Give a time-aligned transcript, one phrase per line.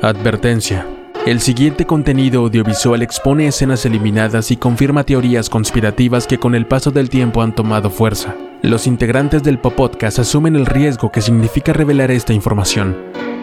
[0.00, 0.86] Advertencia.
[1.26, 6.92] El siguiente contenido audiovisual expone escenas eliminadas y confirma teorías conspirativas que con el paso
[6.92, 8.36] del tiempo han tomado fuerza.
[8.62, 12.96] Los integrantes del Popodcast asumen el riesgo que significa revelar esta información,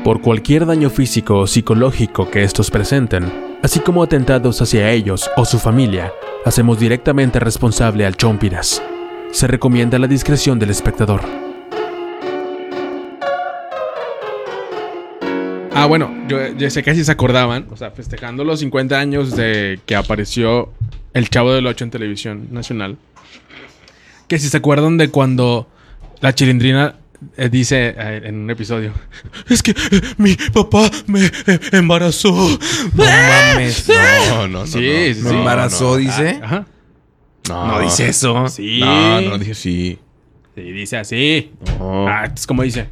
[0.05, 5.43] por cualquier daño físico o psicológico que estos presenten, así como atentados hacia ellos o
[5.43, 6.13] su familia,
[6.45, 8.81] hacemos directamente responsable al Chompiras.
[9.31, 11.19] Se recomienda la discreción del espectador.
[15.75, 19.35] Ah, bueno, yo, yo sé que si se acordaban, o sea, festejando los 50 años
[19.35, 20.71] de que apareció
[21.13, 22.97] El Chavo del Ocho en televisión nacional.
[24.27, 25.67] Que si se acuerdan de cuando
[26.21, 26.95] la chilindrina
[27.37, 28.93] eh, dice eh, en un episodio:
[29.49, 31.29] Es que eh, mi papá me
[31.73, 32.31] embarazó.
[32.93, 33.03] No
[33.53, 33.87] mames.
[33.89, 34.67] No, no, no.
[34.67, 36.39] Sí, no, sí, Me embarazó, dice.
[36.41, 36.65] Ajá.
[37.49, 38.47] No, No dice eso.
[38.47, 38.79] Sí.
[38.79, 39.99] No, no dije sí.
[40.55, 41.51] Sí, dice así.
[41.79, 42.07] No.
[42.07, 42.87] Ah, es como dice.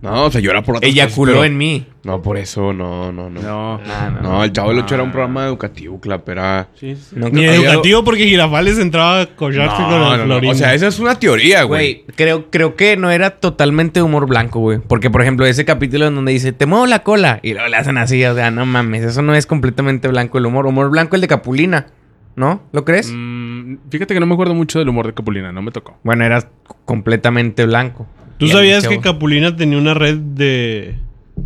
[0.00, 1.86] No, o sea, llora por otras Ella culó pero- en mí.
[2.04, 3.40] No, por eso, no, no, no.
[3.42, 3.80] No.
[4.22, 6.68] No, el Chavo del Ocho era un programa educativo, Clap, era...
[6.76, 7.16] Sí, sí.
[7.16, 10.34] No, Ni educativo porque Girafales entraba a collarse con No, el no, no.
[10.34, 10.50] florín.
[10.52, 12.04] O sea, esa es una teoría, güey.
[12.04, 14.78] Güey, creo, creo que no era totalmente humor blanco, güey.
[14.78, 17.40] Porque, por ejemplo, ese capítulo en donde dice, te muevo la cola.
[17.42, 20.46] Y luego le hacen así, o sea, no mames, eso no es completamente blanco el
[20.46, 20.66] humor.
[20.66, 21.88] Humor blanco el de Capulina,
[22.36, 22.62] ¿no?
[22.72, 23.12] ¿Lo crees?
[23.14, 25.98] Mm, fíjate que no me acuerdo mucho del humor de Capulina, no me tocó.
[26.04, 26.48] Bueno, era
[26.86, 28.06] completamente blanco.
[28.38, 30.96] ¿Tú sabías que Capulina tenía una red de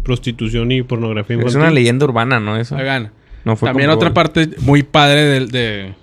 [0.04, 1.60] prostitución y pornografía Es infantil?
[1.62, 2.56] una leyenda urbana, ¿no?
[2.56, 2.76] Eso.
[2.76, 3.12] Oigan,
[3.44, 5.94] No fue también otra parte muy padre del, de,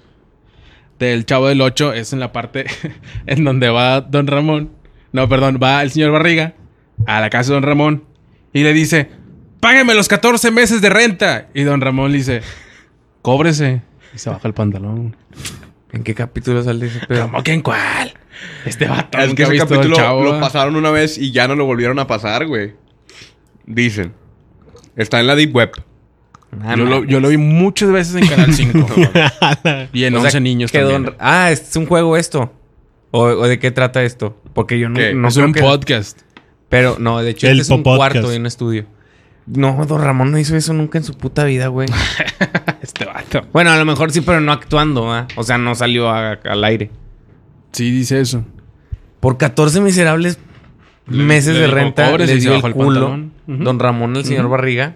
[1.00, 2.66] del Chavo del 8 es en la parte
[3.26, 4.70] en donde va Don Ramón.
[5.12, 6.54] No, perdón, va el señor Barriga
[7.08, 8.04] a la casa de Don Ramón
[8.54, 9.10] y le dice,
[9.60, 11.48] págueme los 14 meses de renta.
[11.54, 12.42] Y Don Ramón le dice,
[13.22, 13.82] cóbrese.
[14.14, 15.16] Y se baja el pantalón.
[15.92, 17.24] ¿En qué capítulo sale ese pedo?
[17.28, 18.14] ¿Cómo que en cuál?
[18.66, 21.66] Este vato Es que ese capítulo Chavo, lo pasaron una vez y ya no lo
[21.66, 22.74] volvieron a pasar, güey.
[23.66, 24.14] Dicen.
[24.96, 25.72] Está en la Deep Web.
[26.62, 28.88] Ah, yo, lo, yo lo vi muchas veces en Canal 5.
[29.94, 31.04] y en O sea, 11 niños también.
[31.04, 32.54] don- Ah, es un juego esto.
[33.12, 34.40] ¿O, o de qué trata esto?
[34.54, 35.14] Porque yo no, ¿Qué?
[35.14, 36.22] no es creo un que- podcast.
[36.70, 38.86] Pero no, de hecho, El este es un cuarto y un estudio.
[39.52, 41.88] No, don Ramón no hizo eso nunca en su puta vida, güey.
[42.82, 43.42] Este vato.
[43.52, 45.28] bueno, a lo mejor sí, pero no actuando, ¿ah?
[45.36, 46.90] O sea, no salió a- al aire.
[47.72, 48.46] Sí, dice eso.
[49.20, 50.40] Por 14 miserables
[51.08, 53.20] Le- meses le de renta "Cóbrese", le y se dio el el culo.
[53.48, 54.48] Don Ramón, el señor.
[54.50, 54.96] Barriga.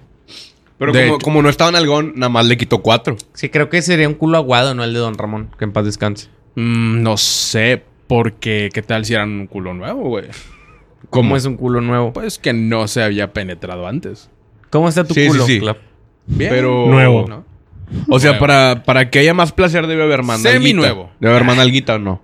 [0.78, 3.16] Pero como no estaba en algón, nada más le quitó cuatro.
[3.34, 5.50] Sí, creo que sería un culo aguado, no el de Don Ramón.
[5.58, 6.30] Que en paz descanse.
[6.56, 10.25] Mm, no sé, porque qué tal si eran un culo nuevo, güey.
[11.09, 12.12] ¿Cómo, es un culo nuevo?
[12.14, 14.30] Pues que no se había penetrado antes.
[14.73, 15.59] ¿Cómo está tu Sí, sí, culo, sí.
[15.59, 15.78] Clap?
[16.25, 16.50] Bien.
[16.50, 17.25] Pero- Nuevo.
[17.29, 17.45] ¿no?
[18.09, 18.45] O sea, Nuevo.
[18.47, 21.11] para, para que haya más placer debe haber más Semi nuevo.
[21.19, 22.22] Debe haber más nalguita o no.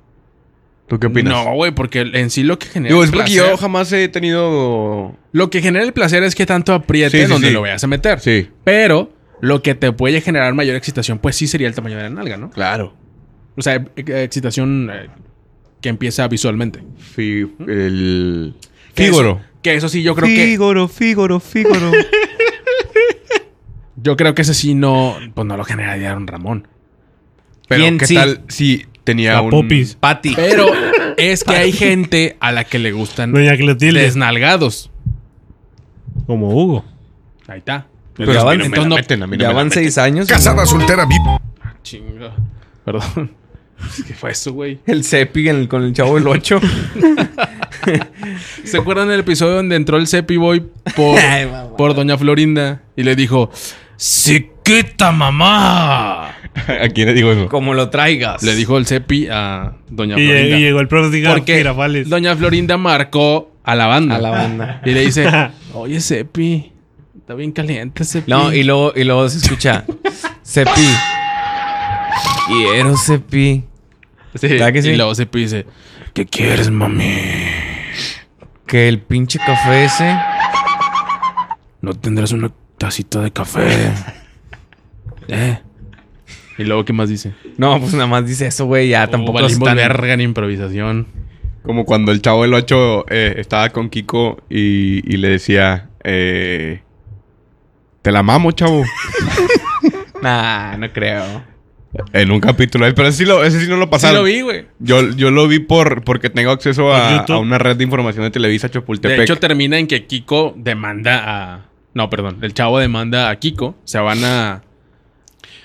[0.88, 1.32] ¿Tú qué opinas?
[1.46, 3.52] No, güey, porque en sí lo que genera Digo, el es porque placer...
[3.52, 5.16] yo jamás he tenido...
[5.32, 7.54] Lo que genera el placer es que tanto apriete Sí, sí, donde sí.
[7.54, 8.20] lo vayas a meter.
[8.20, 9.12] Sí, Pero
[9.42, 12.38] lo que te puede generar mayor excitación, pues sí sería el tamaño de la nalga,
[12.38, 12.50] ¿no?
[12.50, 12.96] claro.
[13.56, 15.10] O sea, eh, excitación eh,
[15.82, 16.80] que empieza visualmente.
[17.68, 18.56] El...
[18.96, 19.30] Que Fígoro.
[19.42, 20.46] eso- Que eso sí, yo creo que...
[20.46, 21.92] Fígoro, Fígoro, Fígoro.
[24.04, 25.16] Yo creo que ese sí no...
[25.34, 26.68] Pues no lo generaría Don Ramón.
[27.68, 28.16] Pero ¿Quién ¿qué sí?
[28.16, 29.50] tal si tenía La un...
[29.52, 29.96] popis.
[29.96, 30.34] Patty.
[30.36, 30.68] Pero
[31.18, 34.02] es que hay gente a la que le gustan Doña Clotilde.
[34.02, 34.90] desnalgados.
[36.26, 36.86] Como Hugo.
[37.48, 37.88] Ahí está.
[38.16, 39.72] Pero ya van- entonces no- ya van meten.
[39.84, 40.28] seis años.
[40.28, 41.16] Casada, soltera, vi-
[41.84, 42.36] Chinga.
[42.86, 43.32] Perdón.
[44.08, 44.80] ¿Qué fue eso, güey?
[44.86, 46.60] El Cepi en el- con el chavo del 8.
[48.66, 51.20] ¿Se acuerdan del episodio donde entró el Cepi Boy por,
[51.78, 52.82] por Doña Florinda?
[52.96, 53.52] Y le dijo...
[54.02, 56.28] ¡Siquita, mamá!
[56.84, 57.50] ¿A quién le digo eso?
[57.50, 58.42] Como lo traigas.
[58.44, 60.58] Le dijo el Cepi a Doña Y, Florinda.
[60.58, 62.08] y llegó el profe Porque Girafales.
[62.08, 64.16] Doña Florinda marcó a la banda.
[64.16, 64.82] A la banda.
[64.86, 65.28] Y le dice...
[65.74, 66.72] Oye, Cepi...
[67.18, 68.32] Está bien caliente, Cepi.
[68.32, 69.84] No, y luego, y luego se escucha.
[70.46, 70.88] Cepi.
[72.48, 73.66] Quiero Cepi.
[74.36, 74.90] Sí, ¿Verdad que sí?
[74.92, 75.66] Y luego Cepi dice...
[76.14, 77.18] ¿Qué quieres, mami?
[78.66, 80.18] Que el pinche café ese.
[81.82, 82.50] ¿No tendrás una
[82.80, 83.92] tacita de café?
[85.28, 85.60] ¿Eh?
[86.58, 87.34] ¿Y luego qué más dice?
[87.58, 88.90] No, pues nada más dice eso, güey.
[88.90, 89.78] Ya tampoco Tampoco valimos están...
[89.78, 91.08] verga en improvisación.
[91.64, 95.90] Como cuando el chavo del 8 eh, estaba con Kiko y, y le decía...
[96.04, 96.82] Eh,
[98.02, 98.84] Te la mamo, chavo.
[100.22, 101.44] Nah, no creo.
[102.12, 102.86] en un capítulo.
[102.94, 104.18] Pero ese sí, lo, ese sí no lo Sí pasaron.
[104.18, 104.66] lo vi, güey.
[104.80, 106.84] Yo, yo lo vi por, porque tengo acceso
[107.26, 109.22] ¿Por a, una red de información de Televisa De Chapultepec.
[109.22, 111.69] hecho, termina en que Kiko demanda a...
[111.94, 112.38] No, perdón.
[112.42, 113.76] El chavo demanda a Kiko.
[113.86, 114.62] Se van a...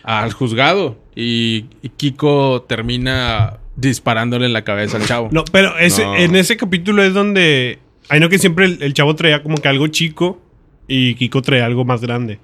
[0.03, 0.99] Al juzgado.
[1.17, 5.29] Y, y Kiko termina disparándole en la cabeza al chavo.
[5.33, 6.17] No, pero ese, No.
[6.17, 7.79] en ese capítulo es donde.
[8.11, 10.41] Ay, no que siempre el, el chavo traía como que algo chico
[10.89, 12.39] y Kiko trae algo más grande.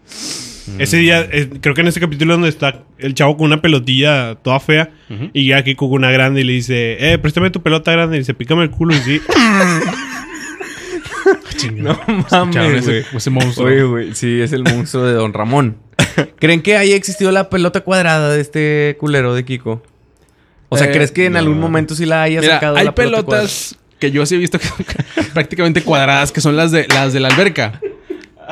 [0.78, 4.36] Ese día, eh, creo que en ese capítulo donde está el chavo con una pelotilla
[4.36, 4.90] toda fea
[5.34, 8.16] y llega Kiko con una grande y le dice, eh, préstame tu pelota grande.
[8.16, 9.20] Y dice, pícame el culo y sí.
[11.74, 11.98] No
[12.30, 13.66] mames, ese, monstruo.
[13.66, 15.76] Oye, güey, sí, es el monstruo de Don Ramón.
[16.38, 19.82] ¿Creen que haya existido la pelota cuadrada de este culero de Kiko?
[20.68, 22.94] O sea, Eh, ¿crees que en algún momento sí la haya Mira, sacado hay la
[22.94, 24.84] pelota pelotas que yo sí he visto que son
[25.34, 27.80] prácticamente cuadradas, que son las de las de la alberca.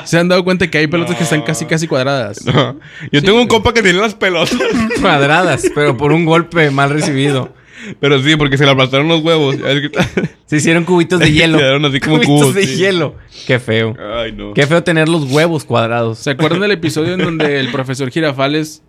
[0.04, 2.44] ¿Se han dado cuenta que hay pelotas que están casi casi cuadradas?
[2.44, 2.78] No.
[3.10, 4.56] Yo tengo un compa que tiene las pelotas.
[4.56, 5.00] cuadrada?
[5.00, 7.52] cuadradas, pero por un golpe mal recibido.
[8.00, 9.56] Pero sí, porque se le aplastaron los huevos.
[10.46, 11.58] Se hicieron cubitos de hielo.
[11.58, 12.76] Quedaron así como cubitos cubos, de sí.
[12.76, 13.16] hielo.
[13.46, 13.94] Qué feo.
[14.16, 14.54] Ay, no.
[14.54, 16.18] Qué feo tener los huevos cuadrados.
[16.18, 18.82] ¿Se acuerdan del episodio en donde el profesor Girafales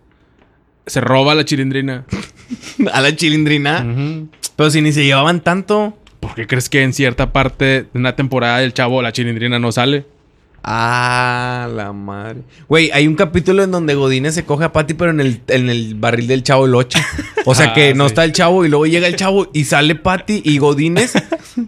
[0.86, 2.06] se roba la chilindrina?
[2.94, 3.86] A la chilindrina.
[4.56, 5.98] Pero si ni se llevaban tanto.
[6.20, 9.72] ¿Por qué crees que en cierta parte de una temporada del chavo la chilindrina no
[9.72, 10.06] sale?
[10.64, 12.42] Ah, la madre.
[12.68, 15.70] Güey, hay un capítulo en donde Godínez se coge a Patty, pero en el, en
[15.70, 17.00] el barril del chavo el 8.
[17.46, 18.08] O sea Ah, que no sí.
[18.12, 21.14] está el chavo y luego llega el chavo y sale Patty y Godínez.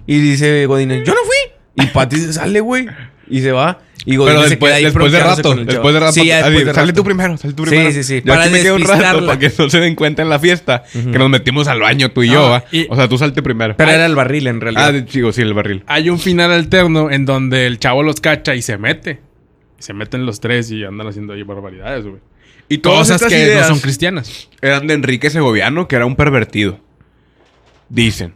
[0.07, 1.83] y dice Godínez, yo no fui.
[1.85, 2.88] Y Patty se sale, güey.
[3.29, 3.79] Y se va.
[4.03, 6.41] Y Godínez Pero se después, queda ahí después de rato, después de rato, Sí, de
[6.41, 6.94] sale rato.
[6.94, 7.91] tú primero, sale tú Sí, primero.
[7.91, 9.27] sí, sí, Yo para aquí me quedo un rato despistarla.
[9.27, 12.23] para que no se den cuenta en la fiesta que nos metimos al baño tú
[12.23, 13.75] y yo, Ah, O sea, tú salte primero.
[13.77, 14.88] Pero era el barril en realidad.
[14.88, 15.83] ah, digo, sí, el barril.
[15.85, 19.21] Hay un final alterno en donde el chavo los cacha y se mete.
[19.79, 22.18] Y se meten los tres y andan haciendo ahí barbaridades, güey.
[22.71, 24.47] Y todas Cosas estas que ideas no son cristianas.
[24.62, 26.79] eran de Enrique Segoviano, que era un pervertido.
[27.89, 28.33] Dicen.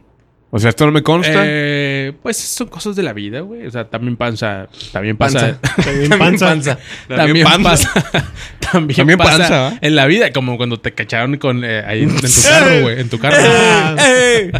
[0.50, 1.42] O sea, esto no me consta.
[1.44, 3.66] Eh, pues son cosas de la vida, güey.
[3.66, 4.68] O sea, también pasa.
[4.92, 5.58] También pasa.
[5.62, 5.76] Panza.
[5.84, 6.78] También También panza.
[7.08, 7.92] También, También pasa.
[8.72, 12.14] también, También pasa, panza, en la vida, como cuando te cacharon con eh, ahí en,
[12.14, 13.00] tu carro, güey.
[13.00, 13.36] En tu carro.
[13.40, 13.96] Ah.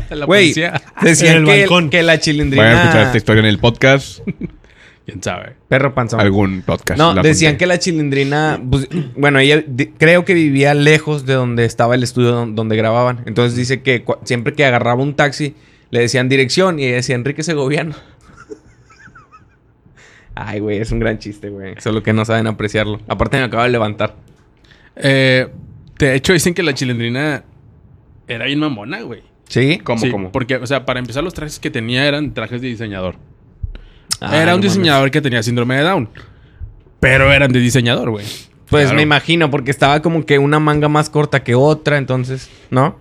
[0.08, 0.80] La Güey, policía.
[1.02, 1.90] decían En el que, balcón.
[1.90, 3.02] que la Vayan a escuchar chilindrina...
[3.02, 4.20] esta historia en el podcast.
[5.06, 5.54] ¿Quién sabe?
[5.68, 6.18] Perro panzón.
[6.20, 6.98] Algún podcast.
[6.98, 7.58] No, decían conté.
[7.58, 9.62] que la chilindrina, pues, bueno, ella
[9.98, 13.20] creo que vivía lejos de donde estaba el estudio don- donde grababan.
[13.26, 15.54] Entonces dice que siempre que agarraba un taxi
[15.90, 17.94] le decían dirección y ella decía Enrique Segoviano.
[20.34, 21.74] Ay, güey, es un gran chiste, güey.
[21.80, 23.00] Solo que no saben apreciarlo.
[23.08, 24.16] Aparte me acabo de levantar.
[24.96, 25.48] Eh,
[25.98, 27.44] de hecho, dicen que la chilindrina
[28.28, 29.22] era bien mamona, güey.
[29.48, 29.78] ¿Sí?
[29.82, 30.32] ¿Cómo, Sí, cómo?
[30.32, 33.16] Porque, o sea, para empezar, los trajes que tenía eran trajes de diseñador.
[34.20, 34.74] Ah, era no un mames.
[34.74, 36.08] diseñador que tenía síndrome de Down.
[37.00, 38.24] Pero eran de diseñador, güey.
[38.68, 38.96] Pues Claro.
[38.96, 42.98] me imagino, porque estaba como que una manga más corta que otra, entonces, ¿no?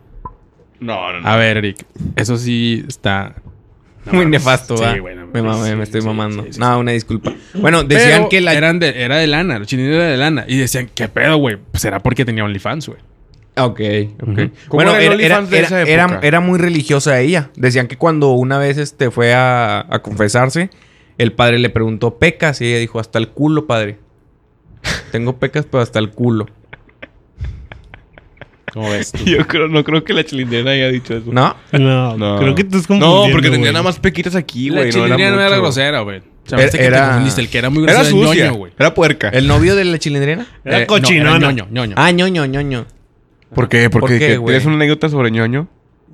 [0.79, 1.27] No, no, no.
[1.27, 1.85] A ver, Eric.
[2.15, 3.35] Eso sí está...
[4.05, 4.41] no Muy mames.
[4.41, 4.97] nefasto, Sí, ¿va?
[4.99, 6.43] güey, no me mamé, Sí, me estoy sí, mamando.
[6.43, 7.33] sí, sí, no, una disculpa.
[7.55, 8.53] Bueno, decían Pero que la...
[8.53, 9.57] Eran de, era de lana.
[9.57, 10.45] La chilindrina era de lana.
[10.47, 11.57] Y decían, ¿qué pedo, güey?
[11.71, 12.99] Pues era porque tenía OnlyFans, güey.
[13.55, 13.79] Ah, Ok,
[14.21, 14.27] ok.
[14.67, 16.19] ¿Cómo Bueno, era el era, era, OnlyFans de era- esa era- época?
[16.27, 17.49] era muy religiosa ella.
[17.55, 20.69] Decían que cuando una vez este, fue a, a confesarse,
[21.17, 22.61] el padre le preguntó, ¿pecas?
[22.61, 23.97] Y ella dijo, hasta el culo, padre.
[25.11, 26.47] Tengo pecas, pero hasta el culo.
[28.73, 29.11] ¿Cómo ves?
[29.13, 29.23] tú?
[29.23, 31.31] Yo creo, no creo que la chilindrina haya dicho eso.
[31.31, 31.55] ¿No?
[31.71, 32.37] No, No.
[32.39, 33.71] creo que estás No, porque tenía güey.
[33.71, 34.91] nada más pequitas aquí, la güey.
[34.91, 35.61] chilindrina no era mucho.
[35.61, 36.21] grosera, güey.
[36.51, 37.41] Era- que te era- confundiste.
[37.41, 38.45] El que era muy Era grosero era sucia.
[38.47, 38.73] ñoño, güey.
[38.77, 39.29] Era puerca.
[39.29, 40.45] ¿El novio de la chilindrina?
[40.65, 41.31] Era Eh, cochinona.
[41.31, 41.95] No, era ñoño, ñoño.
[41.97, 42.85] Ah, ñoño, ñoño.
[43.53, 43.89] ¿Por qué?
[43.89, 44.39] ¿Por Porque qué, ¿qué-?
[44.39, 45.69] ¿tienes una anécdota sobre ñoño?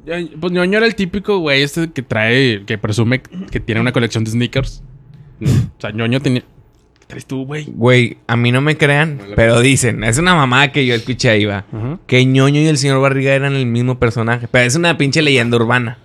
[0.06, 3.92] Ya, Pues ñoño era el típico güey este que trae, que presume que tiene una
[3.92, 4.84] colección de sneakers.
[5.42, 6.42] O sea, ñoño tenía.
[6.42, 7.66] ¿Qué traes tú, güey?
[7.68, 11.46] Güey, a mí no me crean, pero dicen, es una mamá que yo escuché ahí,
[11.46, 11.66] va.
[12.08, 14.48] Que ñoño y el señor Barriga eran el mismo personaje.
[14.50, 15.98] Pero es una pinche leyenda urbana.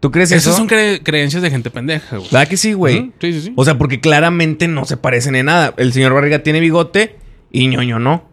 [0.00, 0.50] ¿Tú crees eso?
[0.50, 2.28] Esas son cre- creencias de gente pendeja, güey.
[2.32, 3.12] ¿Verdad que sí, güey?
[3.20, 3.52] Sí, sí, sí.
[3.54, 5.74] O sea, porque claramente no se parecen en nada.
[5.76, 7.16] El señor Barriga tiene bigote
[7.52, 8.24] y ñoño no.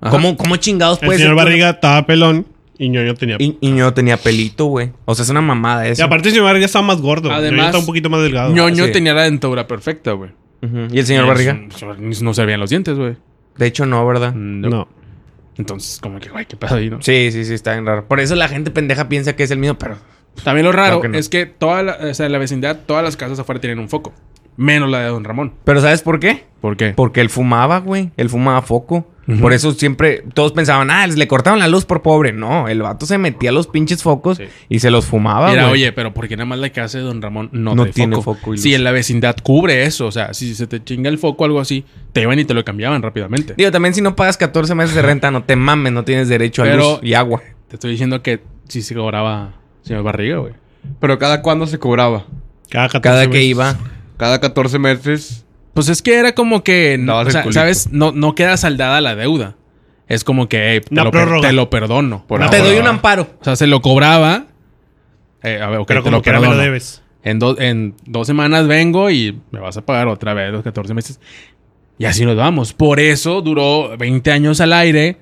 [0.00, 0.10] Ajá.
[0.10, 2.44] ¿Cómo, ¿Cómo chingados El puede señor ser que- Barriga estaba pelón
[2.80, 3.36] y ñoño tenía...
[3.38, 4.90] Y, y ñoño tenía pelito, güey.
[5.04, 6.02] O sea, es una mamada Y eso.
[6.02, 7.30] aparte el señor Barriga estaba más gordo.
[7.30, 8.54] Además, está un poquito más delgado.
[8.54, 8.92] ñoño sí.
[8.92, 10.30] tenía la dentadura perfecta, güey.
[10.62, 11.60] Y el señor Y Barriga.
[12.20, 13.16] No se veían los dientes, güey.
[13.58, 14.32] De hecho, no, ¿verdad?
[14.34, 14.68] No.
[14.70, 14.88] No.
[15.58, 17.02] Entonces, como que, güey, qué pedo ahí, ¿no?
[17.02, 18.08] Sí, sí, sí, está bien raro.
[18.08, 19.98] Por eso la gente pendeja piensa que es el mismo, pero...
[20.42, 21.18] También lo raro Claro que no.
[21.18, 23.90] es que toda la, o sea, en la vecindad, todas las casas afuera tienen un
[23.90, 24.14] foco.
[24.56, 25.52] Menos la de Don Ramón.
[25.64, 26.44] Pero ¿sabes por qué?
[26.62, 26.94] ¿Por qué?
[26.94, 28.10] Porque él fumaba, güey.
[28.16, 29.06] Él fumaba foco.
[29.38, 32.32] Por eso siempre todos pensaban, ah, le cortaron la luz por pobre.
[32.32, 34.44] No, el vato se metía a los pinches focos Sí.
[34.68, 37.20] y se los fumaba, Mira, oye, pero ¿por qué nada más la casa de Don
[37.20, 38.34] Ramón no, No tiene foco?
[38.34, 38.62] foco y luz.
[38.62, 41.46] Si en la vecindad cubre eso, o sea, si se te chinga el foco o
[41.46, 43.54] algo así, te iban y te lo cambiaban rápidamente.
[43.56, 46.62] Digo, también si no pagas 14 meses de renta, no te mames, no tienes derecho
[46.62, 47.42] a luz y agua.
[47.68, 50.54] Te estoy diciendo que sí se cobraba señor Barriga, güey.
[50.98, 52.24] Pero cada cuándo se cobraba.
[52.70, 53.76] Cada 14 Cada que iba.
[54.16, 55.44] Cada 14 meses.
[55.74, 57.44] Pues es que era como que, no, o sea.
[57.52, 57.90] ¿sabes?
[57.92, 59.56] No, no queda saldada la deuda.
[60.08, 62.24] Es como que, hey, te, lo, per- te lo perdono.
[62.26, 63.28] Por No, te doy un amparo.
[63.40, 64.46] O sea, se lo cobraba.
[65.42, 67.02] Eh, a ver, ok, Pero te como lo que me lo debes.
[67.22, 70.94] En, do- en dos semanas vengo y me vas a pagar otra vez los 14
[70.94, 71.20] meses.
[71.98, 72.72] Y así nos vamos.
[72.72, 75.18] Por eso duró 20 años al aire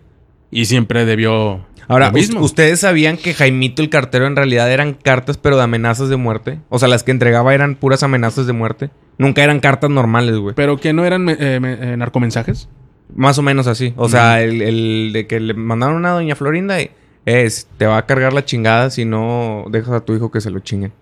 [0.50, 2.40] y siempre debió Ahora, mismo.
[2.40, 6.16] ¿us- ¿ustedes sabían que Jaimito el cartero en realidad eran cartas pero de amenazas de
[6.16, 6.60] muerte?
[6.70, 8.90] O sea, las que entregaba eran puras amenazas de muerte.
[9.18, 10.54] Nunca eran cartas normales, güey.
[10.54, 12.68] Pero que no eran eh, eh, narcomensajes.
[13.14, 13.92] Más o menos así.
[13.96, 16.90] O sea, el, el de que le mandaron una a doña Florinda y
[17.24, 20.50] es, te va a cargar la chingada si no dejas a tu hijo que se
[20.50, 20.92] lo chinguen.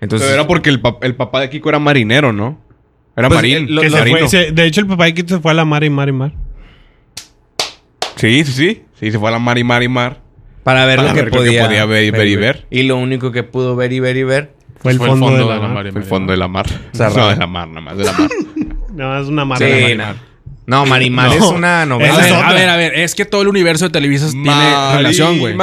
[0.00, 2.58] Entonces, Pero era porque el, pap- el papá de Kiko era marinero, ¿no?
[3.16, 3.56] Era Pues, marín.
[3.58, 5.54] eh, lo- Que se fue- se- de hecho, el papá de Kito se fue a
[5.54, 6.32] la mar y mar y mar.
[8.16, 8.82] Sí, sí, sí.
[8.98, 10.20] Sí, se fue a la mar y mar y mar.
[10.64, 12.66] para ver para lo que ver lo que podía, ver y ver y ver.
[12.70, 14.52] Y lo único que pudo ver y ver y ver.
[14.82, 15.86] Fue el Fue fondo, de la, mar.
[15.86, 16.66] El fondo de la mar.
[16.98, 18.28] No, de la mar, nada más, de la mar.
[18.92, 19.56] No, es una mar.
[19.58, 20.16] Sí, de la mar.
[20.66, 20.84] no.
[20.84, 21.34] Marimar No.
[21.34, 22.26] es una novela.
[22.26, 24.96] Es a ver, a ver, es que todo el universo de Televisa tiene Marimar.
[24.96, 25.56] relación, güey.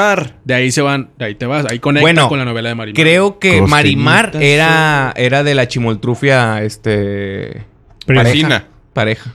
[0.45, 2.75] De ahí se van, de ahí te vas, ahí conecta Bueno, con la novela de
[2.75, 2.95] Marimar.
[3.01, 7.65] Creo que Marimar era, era de la chimoltrufia, este...
[8.07, 8.65] Vecina.
[8.93, 9.33] Pareja.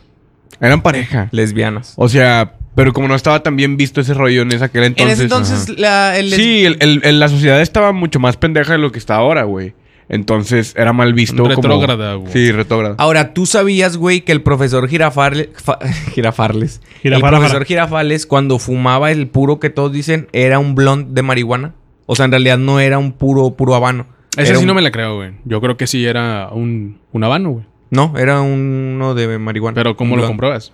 [0.61, 1.29] Eran pareja.
[1.31, 1.95] Lesbianas.
[1.97, 5.07] O sea, pero como no estaba tan bien visto ese rollo en esa aquel entonces.
[5.07, 8.73] en ese entonces, la, el Sí, el- el- el- la sociedad estaba mucho más pendeja
[8.73, 9.75] de lo que está ahora, güey.
[10.09, 11.49] Entonces era mal visto como...
[11.55, 12.31] Retrógrada, güey.
[12.33, 12.95] Sí, retrógrada.
[12.99, 15.79] Ahora, ¿tú sabías, güey, que el profesor Girafarle- fa-
[16.13, 16.83] Girafarles...
[17.03, 17.65] Girafara, el profesor.
[17.65, 21.75] Girafales, cuando fumaba el puro que todos dicen, era un blond de marihuana?
[22.07, 24.07] O sea, en realidad no era un puro, puro habano.
[24.37, 25.33] Ese Era sí un- no me la creo, güey.
[25.47, 27.65] Yo creo que sí era un, un habano, güey.
[27.91, 29.75] No, era uno de marihuana.
[29.75, 30.31] Pero ¿cómo lo blond.
[30.33, 30.73] compruebas?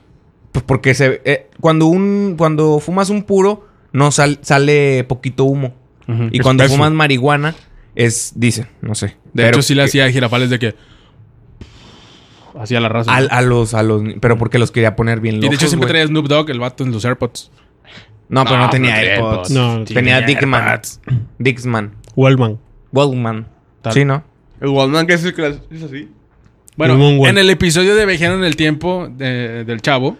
[0.52, 1.20] Pues porque se...
[1.24, 5.74] eh, cuando, un, cuando fumas un puro, no sal- sale poquito humo.
[6.32, 7.54] Y cuando fumas marihuana,
[7.94, 8.32] es...
[8.34, 9.06] Dice, no sé.
[9.32, 10.74] De Pero hecho, sí le hacía girafales de que...
[12.58, 13.14] Hacía la raza.
[13.14, 13.34] al- ¿no?
[13.36, 13.74] a los...
[13.74, 16.26] A los pero porque los quería poner bien y locos, de hecho siempre traía Snoop
[16.26, 17.50] Dogg, el vato, en los AirPods.
[18.28, 19.50] No, pero no, tenía traía AirPods.
[19.50, 20.68] No, no tenía Dickman.
[20.68, 21.00] AirPods.
[21.38, 21.92] Dixman.
[22.16, 22.58] Wallman.
[22.92, 23.46] Waldman.
[23.82, 23.92] Tal.
[23.92, 24.24] Sí, ¿no?
[24.60, 26.08] El Waldman que es el que es así.
[26.76, 27.26] Bueno.
[27.26, 30.16] en el episodio de Viajero en el Tiempo de- del Chavo,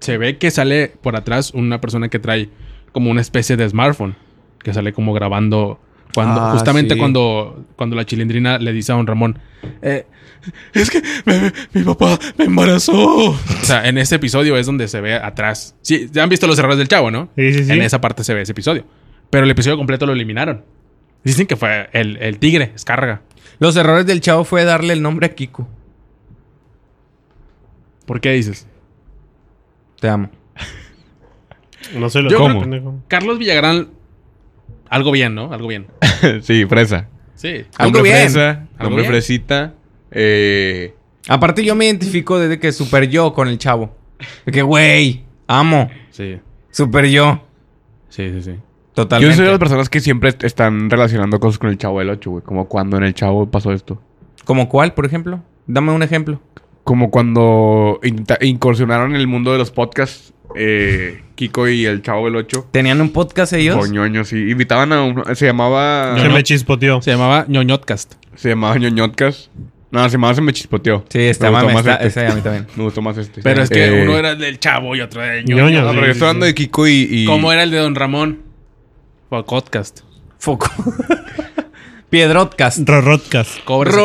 [0.00, 2.48] se ve que sale por atrás una persona que trae
[2.92, 4.16] como una especie de smartphone.
[4.62, 5.78] Que sale como grabando.
[6.14, 7.00] Cuando, Ah, justamente sí.
[7.00, 9.38] cuando, cuando la chilindrina le dice a don Ramón.
[9.82, 10.06] eh,
[10.72, 12.92] es que me- mi papá me embarazó.
[13.30, 15.74] O sea, en ese episodio es donde se ve atrás.
[15.82, 17.28] Sí, ya han visto los errores del chavo, ¿no?
[17.36, 17.72] Sí, sí, sí.
[17.72, 18.84] En esa parte se ve ese episodio.
[19.30, 20.64] Pero el episodio completo lo eliminaron.
[21.24, 23.22] Dicen que fue el, el tigre, escarga.
[23.58, 25.68] Los errores del chavo fue darle el nombre a Kiko.
[28.06, 28.66] ¿Por qué dices?
[30.00, 30.28] Te amo.
[31.94, 32.62] No sé lo Yo ¿Cómo?
[32.62, 33.88] creo- Carlos Villagrán,
[34.88, 35.52] algo bien, ¿no?
[35.52, 35.86] Algo bien.
[36.42, 37.08] sí, fresa.
[37.34, 37.64] Sí.
[37.78, 38.14] Algo Nombre bien.
[38.16, 39.12] fresa, Algo nombre bien.
[39.12, 39.74] fresita.
[40.10, 40.94] Eh,
[41.28, 43.94] Aparte, yo me identifico desde que super yo con el chavo.
[44.44, 45.90] De que, güey, amo.
[46.10, 46.38] Sí.
[46.70, 47.42] Super yo.
[48.08, 48.50] Sí, sí, sí.
[48.52, 48.62] yo
[48.94, 49.36] Totalmente.
[49.36, 52.30] soy de las personas que siempre est- están relacionando cosas con el Chavo del 8,
[52.30, 52.42] güey.
[52.44, 54.00] Como cuando en el Chavo pasó esto.
[54.44, 55.42] ¿Como cuál, por ejemplo?
[55.66, 56.40] Dame un ejemplo.
[56.86, 57.98] Como cuando
[58.40, 60.32] incursionaron en el mundo de los podcasts.
[60.54, 62.68] eh, Kiko y el Chavo del 8.
[62.70, 63.76] ¿Tenían un podcast ellos?
[63.76, 64.36] Coñoño, sí.
[64.50, 65.24] Invitaban a un...
[65.34, 66.16] Se llamaba...
[66.18, 67.02] Se me chispoteó.
[67.02, 68.14] Se llamaba ñoñotcast.
[68.36, 69.50] Se llamaba ñoñotcas.
[69.90, 71.04] No, se llamaba Se me chispoteó.
[71.08, 71.62] Sí, está Me más.
[71.64, 72.20] gustó más Está, este.
[72.20, 72.66] ese a mí también.
[72.76, 73.42] Me gustó más este.
[73.42, 75.64] Pero es que Eh, uno era el del chavo y otro era el ñoño.
[75.64, 75.82] ñoño.
[75.82, 76.50] No, pero Sí, yo sí, estoy hablando sí.
[76.52, 77.08] de Kiko y...
[77.10, 78.42] y- ¿Cómo era el de Don Ramón?
[79.28, 80.00] Fue podcast.
[80.38, 80.70] Foco.
[82.10, 82.88] Piedrotcast.
[82.88, 83.58] Rorotcas.
[83.64, 83.90] Cobre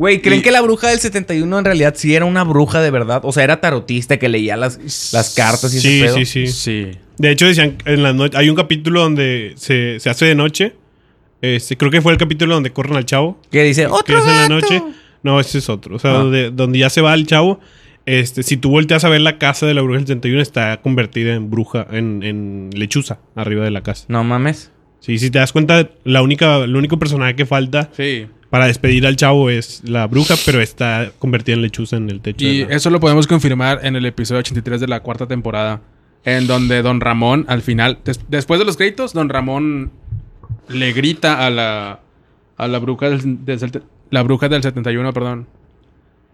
[0.00, 3.20] Güey, ¿creen que la bruja del 71 en realidad sí era una bruja de verdad?
[3.24, 6.16] O sea, era tarotista que leía las, las cartas y Sí, ese pedo.
[6.16, 6.86] sí, sí, Sí.
[7.18, 8.38] De hecho, decían en la noche.
[8.38, 10.74] Hay un capítulo donde se, se hace de noche.
[11.42, 13.38] Este, creo que fue el capítulo donde corren al chavo.
[13.50, 14.54] Que dice, que otro es en la gato".
[14.54, 14.82] noche.
[15.22, 15.96] No, ese es otro.
[15.96, 16.14] O sea, Ah.
[16.14, 17.60] donde, donde ya se va el chavo.
[18.06, 21.34] Este, si tú volteas a ver la casa de la bruja del 71, está convertida
[21.34, 24.06] en bruja, en, en lechuza, arriba de la casa.
[24.08, 24.72] No mames.
[25.00, 28.26] Sí, si te das cuenta, la única, el único personaje que falta Sí.
[28.50, 32.44] Para despedir al chavo es la bruja, pero está convertida en lechuza en el techo.
[32.44, 35.80] Y de la- eso lo podemos confirmar en el episodio 83 de la cuarta temporada.
[36.24, 39.90] En donde Don Ramón, al final, des- después de los créditos, Don Ramón
[40.68, 42.00] le grita a la,
[42.58, 43.38] a la bruja del,
[44.10, 45.46] la bruja del 71, perdón.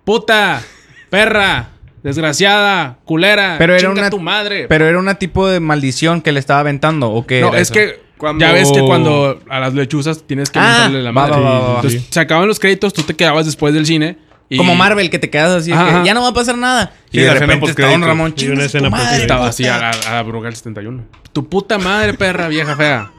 [0.04, 0.62] ¡Puta!
[1.10, 1.68] ¡Perra!
[2.02, 2.98] ¡Desgraciada!
[3.04, 3.56] ¡Culera!
[3.58, 4.66] Pero era una- tu madre!
[4.68, 7.40] Pero era un tipo de maldición que le estaba aventando, ¿o qué?
[7.40, 7.74] no, era es eso?
[7.74, 11.32] que Cuando- ya ves que cuando a las lechuzas tienes que Ah, la madre.
[11.32, 11.74] va, va, va, va.
[11.76, 14.18] Entonces, se acaban los créditos, tú te quedabas después del cine.
[14.48, 16.92] y- Como Marvel, que te quedas así, que ya no va a pasar nada.
[17.10, 18.06] Sí, y de repente está Don postcréditos.
[18.06, 19.20] Ramón, Sí, una "Chingas a tu escena madre.
[19.22, 19.50] Estaba puta".
[19.50, 21.04] así a la, a la del 71.
[21.32, 23.10] Tu puta madre, perra, vieja fea.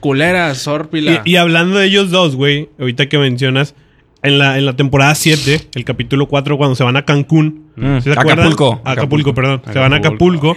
[0.00, 1.22] Culera, sórpila.
[1.24, 3.74] Y, y hablando de ellos dos, güey, ahorita que mencionas,
[4.22, 7.66] en la, en la temporada 7, el capítulo 4, cuando se van a Cancún.
[7.76, 8.38] Mm, ¿sí se acuerdan?
[8.46, 8.80] Acapulco.
[8.84, 9.62] Acapulco, perdón.
[9.70, 10.52] Se van a Acapulco.
[10.52, 10.56] Acapulco.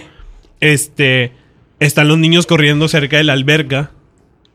[0.60, 1.32] Este.
[1.80, 3.90] Están los niños corriendo cerca de la alberca.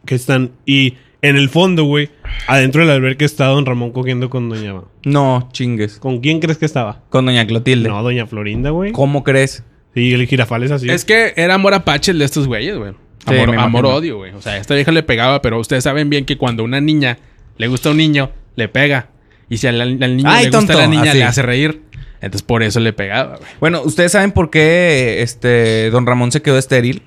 [0.05, 0.51] que están.
[0.65, 2.09] Y en el fondo, güey,
[2.47, 4.73] adentro del alberca está Don Ramón cogiendo con Doña.
[5.05, 5.97] No, chingues.
[5.99, 7.01] ¿Con quién crees que estaba?
[7.09, 7.87] Con Doña Clotilde.
[7.87, 8.91] No, Doña Florinda, güey.
[8.91, 9.63] ¿Cómo crees?
[9.93, 10.89] Sí, el girafal es así.
[10.89, 12.93] Es que era amor apache el de estos güeyes, güey.
[13.25, 14.33] Sí, Amor, amor odio, güey.
[14.33, 17.19] O sea, esta vieja le pegaba, pero ustedes saben bien que cuando una niña
[17.57, 19.07] le gusta a un niño, le pega.
[19.49, 21.19] Y si al, al niño Ay, le gusta a la niña, así.
[21.19, 21.83] le hace reír.
[22.19, 23.49] Entonces por eso le pegaba, güey.
[23.61, 27.03] Bueno, ¿ustedes saben por qué este Don Ramón se quedó estéril?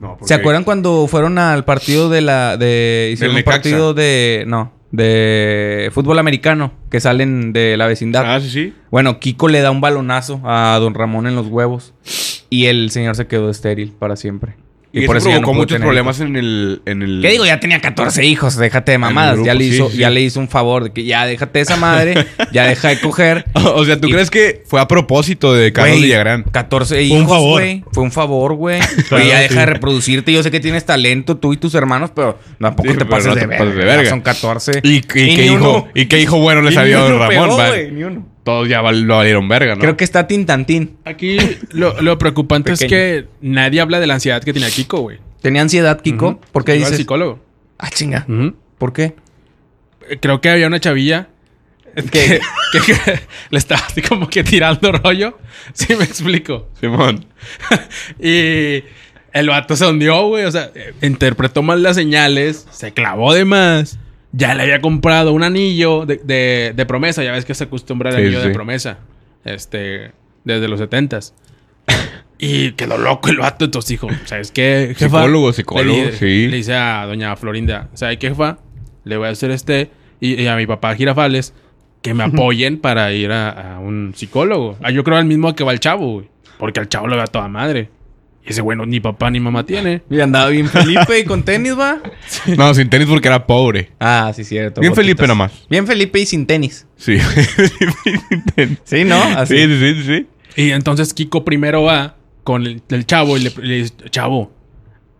[0.00, 4.44] No, porque- ¿Se acuerdan cuando fueron al partido de la de hicieron un partido de
[4.46, 8.24] no, de fútbol americano que salen de la vecindad?
[8.26, 8.74] Ah, sí, sí.
[8.90, 11.94] Bueno, Kiko le da un balonazo a Don Ramón en los huevos
[12.50, 14.54] y el señor se quedó estéril para siempre.
[14.90, 17.20] Y, por eso eso ya no provocó pudo muchos problemas en el, en el...
[17.20, 17.44] ¿Qué digo?
[17.44, 19.34] Ya tenía 14 hijos, déjate de mamadas.
[19.34, 19.98] grupo, ya, le sí, hizo, sí.
[19.98, 22.14] ya le hizo un favor de que ya déjate de esa madre,
[22.52, 23.44] ya deja de coger.
[23.54, 26.44] o sea, ¿tú Y- crees que fue a propósito de Carlos Güey, Villagrán?
[26.44, 27.60] 14 un hijos, favor.
[27.60, 27.84] güey.
[27.92, 28.80] Fue un favor, güey.
[29.08, 29.42] Claro, ya sí.
[29.48, 30.32] deja de reproducirte.
[30.32, 33.26] Yo sé que tienes talento, tú y tus hermanos, pero tampoco Sí, te pero pases,
[33.26, 34.02] no de, te verga, pases de verga.
[34.04, 34.80] Ya Son 14.
[34.82, 37.18] ¿Y, y qué ni hijo, uno- ¿Y qué hijo bueno le y salió a Don
[37.18, 37.28] Ramón?
[37.28, 38.26] pegó, güey, ni uno.
[38.48, 39.80] Todos ya val- lo valieron verga, ¿no?
[39.82, 40.96] Creo que está Tintantín.
[41.04, 41.36] Aquí
[41.72, 45.18] lo, lo preocupante es que nadie habla de la ansiedad que tenía Kiko, güey.
[45.42, 46.28] ¿Tenía ansiedad, Kiko?
[46.30, 46.40] Ujú.
[46.50, 46.96] ¿Por qué Iba al dices?
[47.02, 47.44] psicólogo.
[47.78, 48.26] Ah, chinga.
[48.78, 49.14] ¿Por qué?
[50.20, 51.28] Creo que había una chavilla
[51.94, 52.40] que,
[52.72, 52.94] que- que
[53.50, 55.36] le estaba así como que tirando rollo.
[55.74, 56.68] Sí, me explico.
[56.80, 57.26] Simón.
[58.18, 58.82] y
[59.34, 60.46] el vato se hundió, güey.
[60.46, 63.98] O sea, eh, interpretó mal las señales, se clavó de más.
[64.32, 67.24] Ya le había comprado un anillo de, de- de promesa.
[67.24, 68.48] Ya ves que se acostumbra el Sí, anillo sí.
[68.48, 68.98] de promesa.
[69.44, 70.12] Este,
[70.44, 71.34] desde los setentas.
[72.38, 73.64] y quedó loco el vato.
[73.64, 75.18] Entonces dijo, ¿sabes qué, jefa?
[75.18, 76.48] Psicólogo, psicólogo, le, sí.
[76.48, 78.58] Le dice a doña Florinda, ¿sabes qué, jefa?
[79.04, 79.90] Le voy a hacer este...
[80.20, 81.54] Y, y a mi papá Girafales
[82.02, 84.76] que me apoyen para ir a, a un psicólogo.
[84.82, 86.28] Ah, yo creo al mismo que va el chavo, güey.
[86.58, 87.88] Porque al chavo lo ve a toda madre.
[88.48, 90.02] Y ese bueno ni papá ni mamá tiene.
[90.10, 92.00] Y andaba bien Felipe y con tenis, va.
[92.56, 93.90] No, sin tenis porque era pobre.
[94.00, 94.80] Ah, sí, cierto.
[94.80, 95.04] Bien botitas.
[95.04, 95.52] Felipe nomás.
[95.68, 96.86] Bien Felipe y sin tenis.
[96.96, 97.18] Sí.
[98.28, 98.78] sin tenis.
[98.84, 99.22] Sí, ¿no?
[99.22, 99.56] Así.
[99.56, 100.26] Sí, sí, sí, sí.
[100.56, 104.50] Y entonces Kiko primero va con el, el chavo y le, le dice, chavo,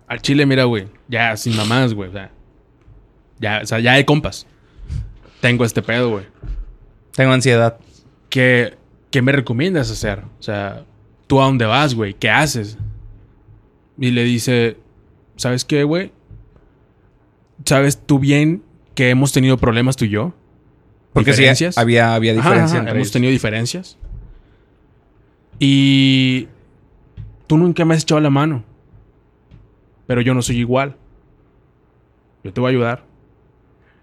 [0.08, 2.30] al chile, mira, güey, ya sin mamás, güey, o sea,
[3.38, 4.46] ya, o sea, ya de compas.
[5.40, 6.24] Tengo este pedo, güey.
[7.12, 7.78] Tengo ansiedad.
[8.30, 8.76] ¿Qué,
[9.10, 10.20] ¿Qué me recomiendas hacer?
[10.40, 10.84] O sea,
[11.26, 12.14] ¿tú a dónde vas, güey?
[12.14, 12.78] ¿Qué haces?
[13.98, 14.76] Y le dice,
[15.36, 16.12] ¿sabes qué, güey?
[17.64, 18.62] ¿Sabes tú bien
[18.94, 20.34] que hemos tenido problemas tú y yo?
[21.12, 21.78] Porque sí, ¿Diferencias?
[21.78, 23.12] había, había Ajá, diferencia ajá, entre hemos ellos.
[23.12, 23.98] tenido diferencias.
[25.58, 26.48] Y
[27.46, 28.62] tú nunca me has echado la mano.
[30.06, 30.96] Pero yo no soy igual.
[32.44, 33.04] Yo te voy a ayudar.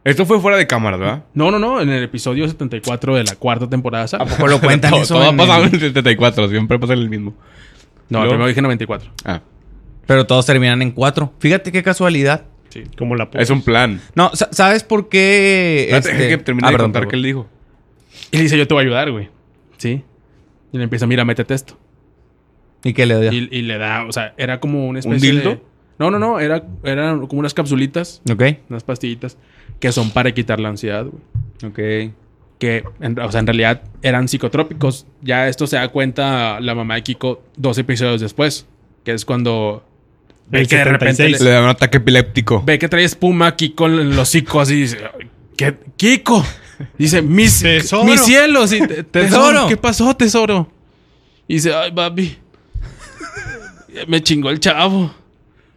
[0.04, 1.24] Esto fue fuera de cámara, ¿verdad?
[1.34, 1.82] No, no, no.
[1.82, 4.04] En el episodio 74 de la cuarta temporada.
[4.04, 4.34] ¿A ¿sabes?
[4.34, 5.14] poco lo cuentan todo eso?
[5.16, 6.50] todo ha pasado el- en el 74.
[6.50, 7.34] Siempre pasa el mismo.
[8.10, 9.10] No, Luego- primero dije 94.
[9.24, 9.42] Ah.
[10.08, 11.34] Pero todos terminan en cuatro.
[11.40, 12.46] Fíjate qué casualidad.
[12.70, 12.84] Sí.
[12.98, 14.02] Como la Es un plan.
[14.16, 15.88] No, sa- ¿sabes por qué?
[15.92, 17.48] Este- hay que terminar Ah, de contar qué él dijo.
[18.32, 19.30] Y le dice, yo te voy a ayudar, güey.
[19.78, 20.04] Sí.
[20.72, 21.78] Y le empieza, mira, métete esto.
[22.84, 23.32] ¿Y qué le dio?
[23.32, 25.50] Y, y le da, o sea, era como una ¿Un especie dildo?
[25.52, 25.62] de...
[25.98, 26.40] No, no, no.
[26.40, 28.44] Era, eran como unas capsulitas, Ok.
[28.70, 29.38] unas pastillitas,
[29.80, 31.24] que son para quitar la ansiedad, güey.
[31.72, 32.14] Ok.
[32.60, 35.08] que, en- o sea, en realidad eran psicotrópicos.
[35.22, 38.66] Ya esto se da cuenta la mamá de Kiko dos episodios después,
[39.04, 39.86] que es cuando
[40.48, 41.42] ve El que de repente 76.
[41.42, 42.64] Le le- da un ataque epiléptico.
[42.66, 44.98] ve que trae espuma a Kiko en el hocico así dice,
[45.58, 45.76] ¿qué?
[45.98, 46.46] Kiko
[46.98, 48.04] dice, mis, Tesoro.
[48.04, 49.68] mis cielos, y, te- tesoro, Tesoro.
[49.68, 50.72] ¿qué pasó, tesoro?
[51.48, 52.38] Y dice, ay, papi,
[54.08, 55.14] me chingó el chavo.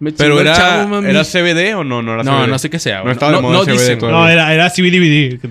[0.00, 1.10] Me chingó Pero el era, chavo, mami.
[1.10, 2.02] ¿era CBD o no?
[2.02, 2.50] No, era no, CBD.
[2.50, 2.98] no sé qué sea.
[2.98, 3.12] No güey.
[3.14, 3.98] estaba de no, moda no el CBD dicen.
[4.10, 5.40] No, era, era CBDVD.
[5.40, 5.48] que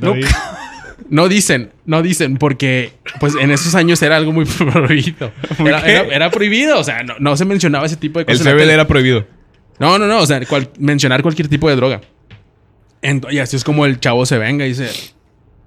[1.09, 5.31] No dicen, no dicen, porque pues en esos años era algo muy prohibido.
[5.59, 5.91] Era, qué?
[5.91, 8.47] era- era prohibido, o sea, no, no se mencionaba ese tipo de El cosas.
[8.47, 9.25] en la CBD era prohibido.
[9.79, 12.01] No, no, no, o sea, cual- mencionar cualquier tipo de droga.
[13.01, 14.89] Ent- y así es como el chavo se venga y dice...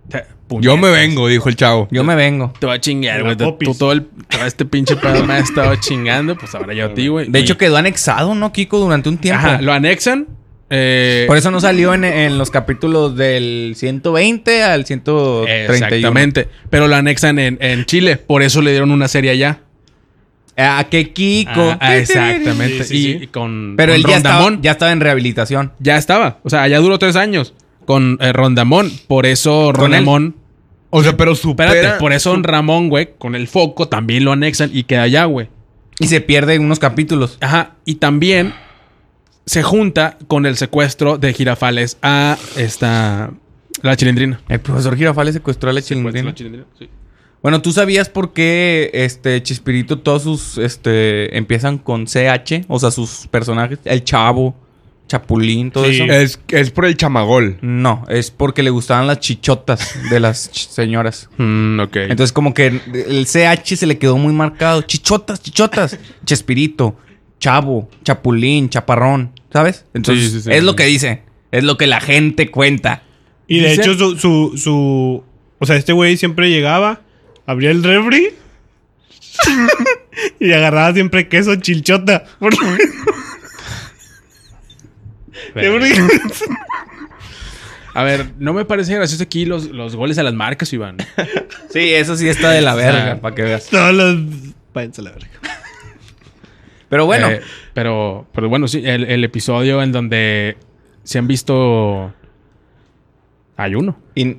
[0.08, 0.24] "Te-
[0.60, 1.86] Yo me vengo, dijo el chavo.
[1.92, 2.52] Yo me vengo.
[2.58, 3.36] Te voy a chingar, güey.
[3.36, 6.94] Tú todo, el, todo este pinche pedo me ha estado chingando, pues ahora yo a
[6.94, 7.28] ti, güey.
[7.30, 8.78] De hecho, quedó anexado, ¿no, Kiko?
[8.80, 9.46] Durante un tiempo.
[9.46, 10.26] Ajá, lo anexan.
[10.70, 15.46] Eh, Por eso no salió en, en los capítulos del 120 al 131.
[15.48, 16.48] Exactamente.
[16.70, 18.16] Pero lo anexan en, en Chile.
[18.16, 19.60] Por eso le dieron una serie allá.
[20.56, 21.50] Ah, que Kiko.
[21.60, 22.84] Ah, ah, exactamente.
[22.84, 23.26] Sí, sí, y sí.
[23.26, 24.62] con, Pero con él ya estaba, Rondamón.
[24.62, 25.72] ya estaba en rehabilitación.
[25.80, 26.38] Ya estaba.
[26.44, 27.54] O sea, ya duró tres años
[27.84, 28.92] con eh, Rondamón.
[29.08, 29.72] Por eso.
[29.72, 30.36] Rondamón.
[30.90, 31.72] O sea, pero supera...
[31.72, 35.48] Espérate, por eso Ramón, güey, con el foco también lo anexan y queda allá, güey.
[36.00, 37.38] Y se pierde en unos capítulos.
[37.40, 37.76] Ajá.
[37.84, 38.54] Y también
[39.46, 43.32] se junta con el secuestro de Girafales a esta.
[43.82, 44.40] La chilindrina.
[44.48, 46.28] El profesor Girafales secuestró a la chilindrina.
[46.30, 46.88] La chilindrina, sí.
[47.42, 52.66] Bueno, ¿tú sabías por qué este Chispirito todos sus este empiezan con CH?
[52.68, 54.54] O sea, sus personajes, el Chavo,
[55.08, 56.02] chapulín, todo Sí.
[56.02, 56.04] eso.
[56.12, 57.56] Es, es por el chamagol.
[57.62, 61.30] No, es porque le gustaban las chichotas de las ch- señoras.
[61.38, 61.96] Mm, ok.
[61.96, 64.82] Entonces, como que el CH se le quedó muy marcado.
[64.82, 65.96] Chichotas, chichotas.
[66.26, 66.94] Chespirito,
[67.40, 69.32] chavo, chapulín, chaparrón.
[69.52, 69.84] ¿Sabes?
[69.94, 70.50] Entonces, Sí, sí, sí.
[70.52, 71.22] es lo que dice.
[71.50, 73.02] Es lo que la gente cuenta.
[73.48, 75.24] Y de Dice- hecho, su, su, su-
[75.58, 77.00] O sea, este güey siempre llegaba,
[77.46, 78.28] abría el refri
[80.38, 82.24] y agarraba siempre queso chilchota.
[87.92, 90.98] A ver, no me parece gracioso aquí los, los goles a las marcas, Iván.
[91.70, 93.66] Sí, eso sí está de la verga, para que veas.
[93.66, 94.16] Todos los.
[94.72, 95.28] Váyanse a la verga.
[96.90, 97.40] Pero bueno, Eh,
[97.72, 100.58] pero, pero bueno, sí, el, el episodio en donde
[101.04, 102.12] se han visto.
[103.56, 103.96] Hay uno.
[104.14, 104.36] y-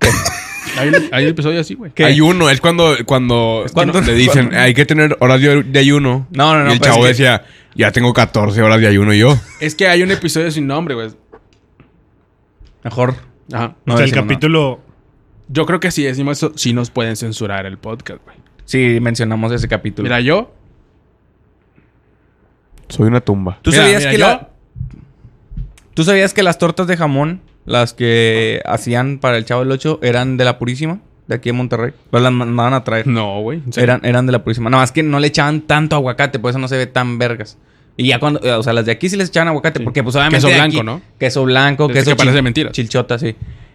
[0.78, 1.90] Hay un, hay un episodio así, güey.
[2.04, 6.28] Ayuno, es cuando, cuando, cuando- le dicen, hay que tener horas de, ayuno.
[6.30, 8.86] No, no, no, Y el pues chavo es que- decía, ya tengo 14 horas de
[8.86, 9.36] ayuno yo.
[9.60, 11.08] Es que hay un episodio sin nombre, güey.
[12.84, 13.16] mejor.
[13.52, 13.74] Ajá.
[13.86, 14.80] No o sea, el capítulo.
[15.48, 18.36] Yo creo que si decimos eso, sí nos pueden censurar el podcast, güey.
[18.64, 20.04] Sí, mencionamos ese capítulo.
[20.04, 20.54] Mira, yo.
[22.88, 23.58] Soy una tumba.
[23.62, 24.48] ¿Tú mira, sabías mira, que yo- la-
[25.94, 29.98] ¿Tú sabías que las tortas de jamón, las que hacían para el Chavo del 8,
[30.02, 31.00] eran de la Purísima?
[31.26, 31.92] De aquí en Monterrey.
[32.10, 33.06] Pues las mandaban a traer.
[33.06, 33.60] No, güey.
[33.76, 34.70] Eran, eran de la Purísima.
[34.70, 37.58] Nada más que no le echaban tanto aguacate, por eso no se ve tan vergas.
[37.98, 39.84] Y ya cuando, o sea, las de aquí sí les echaban aguacate, Sí.
[39.84, 40.36] porque pues obviamente.
[40.36, 41.02] Queso de blanco, aquí- ¿no?
[41.18, 42.70] Queso blanco, Desde queso que parece chil- mentira.
[42.72, 43.34] Chilchota, sí.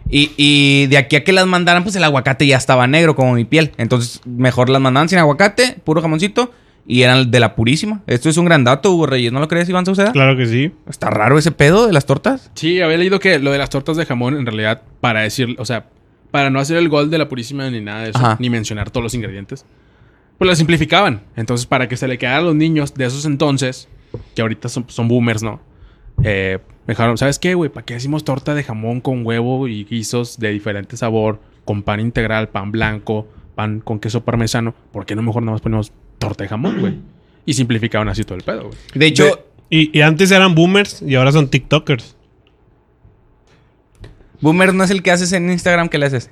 [0.10, 3.34] Y, y de aquí a que las mandaran, pues el aguacate ya estaba negro, como
[3.34, 3.72] mi piel.
[3.78, 6.52] Entonces, mejor las mandaban sin aguacate, puro jamoncito,
[6.86, 8.02] y eran de la Purísima.
[8.08, 9.32] Esto es un gran dato, Hugo Reyes.
[9.32, 10.12] ¿No lo crees, Iván Sauceda?
[10.12, 10.72] Claro que sí.
[10.88, 12.52] Está raro ese pedo de las tortas.
[12.56, 15.66] Sí, había leído que lo de las tortas de jamón, en realidad, para decir, o
[15.66, 15.88] sea,
[16.32, 18.38] para no hacer el gol de la purísima ni nada de eso, Ajá.
[18.40, 19.66] ni mencionar todos los ingredientes,
[20.38, 21.22] pues lo simplificaban.
[21.36, 23.88] Entonces, para que se le quedara a los niños de esos entonces,
[24.36, 25.62] que ahorita son, son boomers, ¿no?
[26.24, 27.70] Eh, me dijeron, ¿sabes qué, güey?
[27.70, 32.00] ¿Para qué decimos torta de jamón con huevo y guisos de diferente sabor, con pan
[32.00, 34.74] integral, pan blanco, pan con queso parmesano?
[34.92, 36.96] ¿Por qué no mejor nada más ponemos torta de jamón, güey?
[37.46, 38.78] Y simplificaban así todo el pedo, güey.
[38.94, 42.16] De hecho, Y, y antes eran boomers y ahora son TikTokers.
[44.42, 46.30] Boomer no es el que haces en Instagram, ¿qué le haces?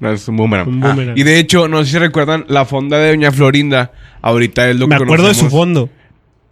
[0.00, 0.68] No, es un boomerang.
[0.68, 1.18] Un Ah, boomerang.
[1.18, 4.86] Y de hecho, no sé si recuerdan, la fonda de Doña Florinda, ahorita es lo
[4.88, 5.88] Me que acuerdo de su fondo.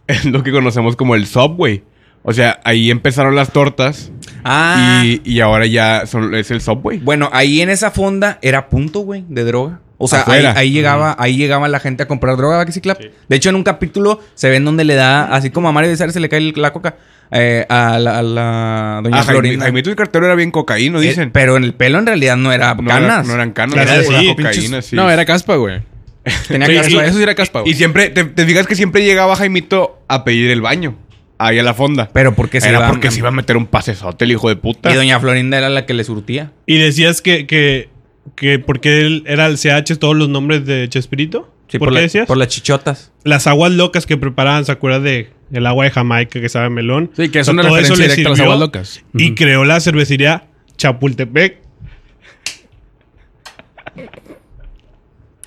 [0.05, 1.81] Es lo que conocemos como el Subway.
[2.23, 4.11] O sea, ahí empezaron las tortas
[4.43, 5.01] Ah.
[5.05, 6.99] y, y ahora ya son, es el Subway.
[6.99, 9.79] Bueno, ahí en esa fonda era punto, güey, de droga.
[10.03, 10.23] O sea,
[10.55, 12.99] ahí, llegaba, ahí llegaba la gente a comprar droga, ¿va que sí, Clap?
[13.27, 16.11] De hecho, en un capítulo se ven donde le da, así como a Mario Becerra
[16.11, 16.95] se le cae la coca,
[17.31, 19.63] eh, a, la, a la doña Ah, Jaime, Florinda.
[19.65, 21.31] Jaimito el cartero era bien cocaíno, Eh, dicen.
[21.31, 23.03] pero en el pelo en realidad no era no, canas.
[23.19, 24.95] era- no eran canas, Claro, era sí, pura pinches- cocaína, sí.
[24.95, 25.81] No, era caspa, güey.
[26.47, 27.05] Tenía Sí, caspa.
[27.05, 27.71] eso sí era caspa, güey.
[27.71, 30.95] Y siempre, te, te fijas que siempre llegaba Jaimito a pedir el baño.
[31.39, 32.09] Ahí a la fonda.
[32.13, 34.55] Pero porque se Era iba- porque se iba a meter un pasesote el hijo de
[34.55, 34.91] puta.
[34.91, 36.51] Y doña Florinda era la que le surtía.
[36.65, 37.89] Y decías que, que,
[38.35, 41.49] que porque él era el CH todos los nombres de Chespirito.
[41.67, 42.27] Sí, ¿Por, por, qué la- decías?
[42.27, 43.11] por las chichotas.
[43.23, 46.69] Las aguas locas que preparaban, ¿se acuerdan de el agua de Jamaica que sabe a
[46.69, 47.09] melón?
[47.15, 49.03] Sí, que es O sea, una todo referencia directa a las aguas locas.
[49.13, 50.45] Y creó la cervecería
[50.77, 51.57] Chapultepec.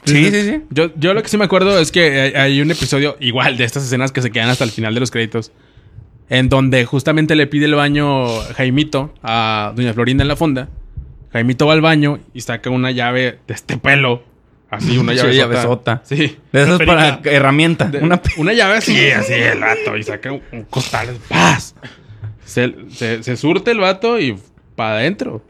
[0.04, 0.62] Sí, sí, sí.
[0.70, 3.64] Yo, yo lo que sí me acuerdo es que hay, hay un episodio igual de
[3.64, 5.50] estas escenas que se quedan hasta el final de los créditos.
[6.28, 10.68] En donde justamente le pide el baño Jaimito a Doña Florinda en la fonda.
[11.36, 14.22] Jaimito va al baño y saca una llave de este pelo.
[14.70, 16.02] Así, una Sí, llave llavesota.
[16.04, 16.38] Sí.
[16.52, 17.84] De esas para herramienta.
[17.86, 19.96] De- Una una, llave así, así el vato.
[19.96, 21.16] Y saca un, un costal.
[21.28, 21.74] ¡Paz!
[22.44, 24.38] Se, se- se surte el vato y
[24.74, 25.42] para adentro.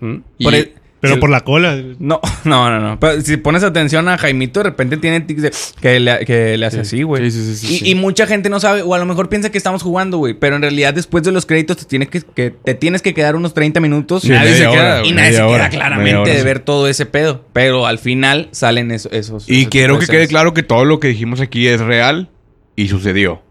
[0.00, 0.16] ¿Mm?
[0.38, 1.80] Y- el- Pero por la cola.
[1.98, 2.98] No, no, no, no.
[2.98, 6.66] Pero si pones atención a Jaimito, de repente tiene tics de que le, que le
[6.66, 7.30] hace así, güey.
[7.30, 9.82] Sí, sí, y, y mucha gente no sabe, o a lo mejor piensa que estamos
[9.82, 10.34] jugando, güey.
[10.34, 13.36] Pero en realidad, después de los créditos, te tienes que, que- te tienes que quedar
[13.36, 14.24] unos 30 minutos.
[14.24, 17.44] Nadie se queda, y nadie se queda claramente hora, de ver todo ese pedo.
[17.52, 19.48] Pero al final salen eso- esos.
[19.48, 22.28] Y esos quiero que de quede claro que todo lo que dijimos aquí es real
[22.76, 23.42] y sucedió.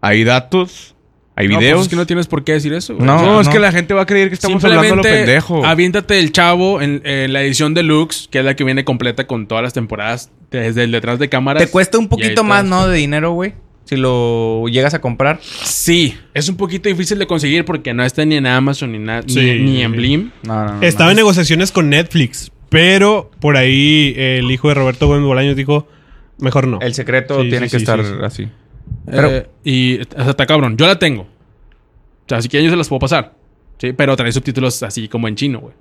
[0.00, 0.96] Hay datos,
[1.40, 1.82] hay No, pues videos.
[1.82, 2.94] es que no tienes por qué decir eso.
[2.94, 3.06] güey.
[3.06, 3.52] No, O sea, No, es no.
[3.52, 5.64] que la gente va a creer que estamos hablando a lo pendejo.
[5.64, 9.46] aviéntate el chavo en, en la edición deluxe, que es la que viene completa con
[9.46, 11.62] todas las temporadas, desde el detrás de cámaras.
[11.64, 12.86] Te cuesta un poquito más, ¿no?
[12.88, 13.54] De dinero, güey.
[13.84, 15.40] Si lo llegas a comprar.
[15.42, 19.22] Sí, es un poquito difícil de conseguir porque no está ni en Amazon ni, na-
[19.22, 19.92] ni- Sí, ni, en.
[19.92, 20.30] Blim.
[20.44, 20.82] No, no, no.
[20.82, 21.10] Estaba no.
[21.12, 22.52] en negociaciones con Netflix.
[22.68, 25.88] Pero por ahí el hijo de Roberto Gómez Bolaños dijo:
[26.38, 26.78] Mejor no.
[26.80, 28.24] El secreto Sí, tiene sí, que sí, estar sí, sí.
[28.24, 28.48] así.
[29.06, 30.76] Pero, Pero- y o sea, está cabrón.
[30.76, 31.22] Yo la tengo.
[31.22, 33.34] O sea, si quieren yo se las puedo pasar.
[33.78, 35.74] Sí, pero trae subtítulos así como en chino, güey.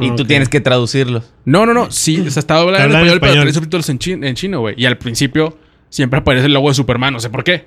[0.00, 1.32] Y tú tienes que traducirlos.
[1.44, 1.90] No, no, no.
[1.90, 3.44] Sí, o sea, está doblada en en español, pero español.
[3.44, 4.74] trae subtítulos en, chi- en chino, güey.
[4.76, 5.56] Y al principio
[5.88, 7.12] siempre aparece el logo de Superman.
[7.14, 7.66] No sé por qué.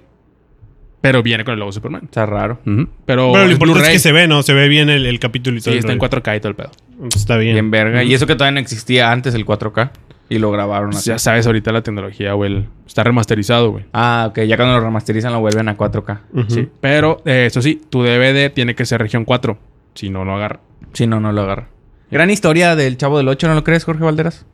[1.00, 2.02] Pero viene con el logo de Superman.
[2.04, 2.60] Está raro.
[2.66, 4.44] Pero, Pero lo es importante es que se ve, ¿no?
[4.44, 5.74] Se ve bien el, el capítulo y Sí, todo.
[5.74, 6.10] el está en rollo.
[6.22, 6.72] 4K y todo el pedo.
[7.16, 7.54] Está bien.
[7.54, 8.04] Bien verga.
[8.04, 9.92] Y eso que todavía no existía antes el 4K.
[10.30, 11.10] Y lo grabaron Pues así.
[11.10, 12.68] ya sabes ahorita la tecnología, güey.
[12.86, 13.86] Está remasterizado, güey.
[13.94, 14.40] Ah, ok.
[14.42, 16.22] Ya cuando lo remasterizan lo vuelven a 4K.
[16.34, 16.46] Ujú.
[16.50, 16.68] Sí.
[16.82, 19.58] Pero, eh, eso sí, tu DVD tiene que ser región 4.
[19.94, 20.60] Si no, no agarra.
[20.94, 21.70] Si no, no lo agarra.
[22.12, 24.46] Gran historia del Chavo del 8, ¿no lo crees, Jorge Valderas?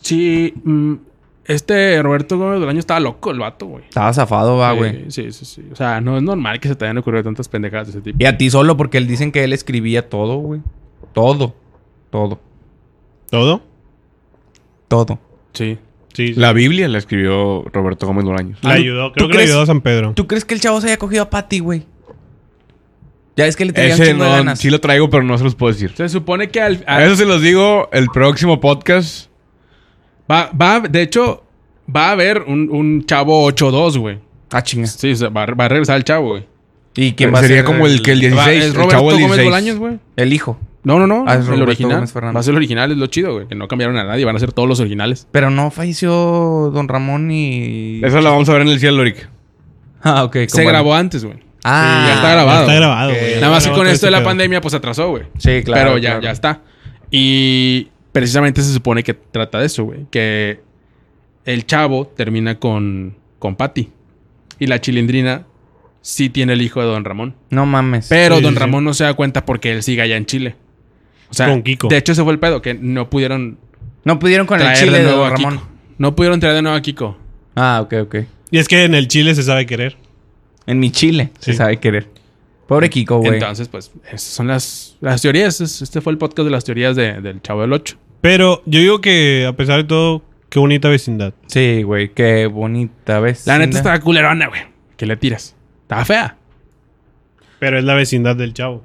[0.00, 0.94] Sí, mm,
[1.46, 3.84] este Roberto Gómez Bolaño estaba loco, el vato, güey.
[3.84, 5.10] Estaba zafado, va, Sí, güey.
[5.10, 5.64] Sí, sí, sí.
[5.72, 8.16] O sea, no es normal que se te hayan ocurrido tantas pendejadas de ese tipo.
[8.20, 10.60] Y a ti solo, porque él dicen que él escribía todo, güey.
[11.14, 11.54] Todo.
[12.10, 12.38] Todo.
[13.30, 13.62] ¿Todo?
[14.88, 15.18] Todo.
[15.52, 15.78] Sí.
[16.14, 16.28] Sí.
[16.28, 16.34] sí.
[16.34, 18.58] La Biblia la escribió Roberto Gómez Bolaños.
[18.62, 19.12] Le ayudó.
[19.12, 19.50] Creo ¿tú que le crees?
[19.50, 20.12] ayudó a San Pedro.
[20.14, 21.84] ¿Tú crees que el chavo se haya cogido a Patty, güey?
[23.36, 24.58] Ya es que le tenía un Ese de no, ganas.
[24.58, 25.92] sí lo traigo, pero no se los puedo decir.
[25.96, 29.28] Se supone que al, A al- eso se los digo el próximo podcast.
[30.30, 31.44] va, va, de hecho,
[31.94, 34.18] va a haber un, un chavo 8-2, güey.
[34.50, 34.86] Ah, chinga.
[34.88, 36.46] Sí, o sea, va, a- va a regresar el chavo, güey.
[36.96, 38.90] ¿Y quién va a Sería ser como el que el 16, Va- el es Roberto
[38.90, 39.44] chavo Gómez 16.
[39.44, 39.98] Bolaños, güey.
[40.16, 40.58] El hijo.
[40.88, 41.24] No, no, no.
[41.26, 41.96] Ah, es el Roberto original.
[41.96, 42.36] Gómez Fernández.
[42.36, 43.46] Va a ser el original, es lo chido, güey.
[43.46, 45.28] Que no cambiaron a nadie, van a ser todos los originales.
[45.30, 48.00] Pero no falleció Don Ramón y...
[48.02, 49.28] Eso lo vamos a ver en el cielo, Rick.
[50.02, 50.36] Ah, ok.
[50.46, 51.38] Se grabó antes, güey.
[51.62, 52.60] Ah, Sí, ya está grabado.
[52.62, 53.34] Está grabado, güey.
[53.34, 55.24] Nada más que con esto de ese la pandemia, pues atrasó, güey.
[55.36, 55.90] Sí, claro.
[55.90, 56.22] Pero ya, claro.
[56.22, 56.62] ya está.
[57.10, 60.06] Y precisamente se supone que trata de eso, güey.
[60.10, 60.60] Que
[61.44, 63.90] el chavo termina con, con Patty.
[64.58, 65.44] Y la chilindrina
[66.00, 67.34] sí tiene el hijo de Don Ramón.
[67.50, 68.06] No mames.
[68.08, 68.58] Pero Sí, Don sí.
[68.58, 70.56] Ramón no se da cuenta porque él sigue allá en Chile.
[71.30, 71.88] O sea, Con Kiko.
[71.88, 73.58] de hecho ese fue el pedo, que no pudieron
[74.04, 75.54] No pudieron con el traer chile de de nuevo Don a Ramón.
[75.58, 75.68] Kiko.
[75.98, 77.16] No pudieron traer de nuevo a Kiko.
[77.56, 78.16] Ah, ok, ok.
[78.50, 79.96] Y es que en el Chile se sabe querer.
[80.66, 82.08] En mi chile se sabe querer.
[82.66, 83.34] Pobre Kiko, güey.
[83.34, 85.60] Entonces, pues, esas son las, las teorías.
[85.60, 87.96] Es- Este fue el podcast de las teorías de- del Chavo del 8.
[88.20, 91.32] Pero yo digo que, a pesar de todo, qué bonita vecindad.
[91.46, 92.10] Sí, güey.
[92.12, 93.46] Qué bonita vez.
[93.46, 94.60] La neta estaba culerona, güey.
[94.96, 95.54] ¿Qué le tiras?
[95.82, 96.36] Estaba fea.
[97.58, 98.84] Pero es la vecindad del chavo.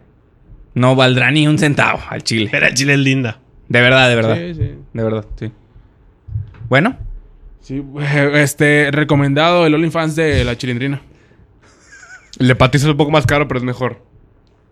[0.76, 2.50] No valdrá ni un centavo al chile.
[2.52, 3.40] Pero el Chile es linda.
[3.70, 4.38] De verdad, de verdad.
[4.38, 4.72] Sí, sí.
[4.94, 5.52] De verdad, sí.
[6.70, 6.98] Bueno,
[7.64, 7.82] Sí,
[8.34, 11.02] este, recomendado el OnlyFans de la chilindrina.
[12.40, 14.02] El de es un poco más caro, pero es mejor.